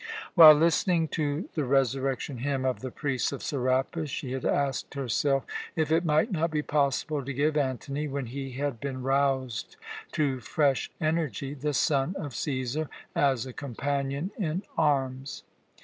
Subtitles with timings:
[0.33, 5.45] While listening to the resurrection hymn of the priests of Serapis, she had asked herself
[5.75, 9.75] if it might not be possible to give Antony, when he had been roused
[10.13, 15.43] to fresh energy, the son of Cæsar as a companion in arms.